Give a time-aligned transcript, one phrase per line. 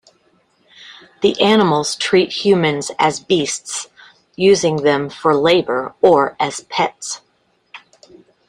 [1.21, 3.87] The animals treat humans as beasts,
[4.35, 7.21] using them for labor or as pets.